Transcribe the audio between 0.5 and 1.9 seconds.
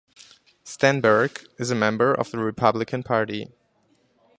Stenberg is a